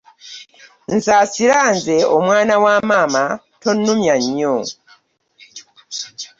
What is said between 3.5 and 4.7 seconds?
tonnumya nnyo.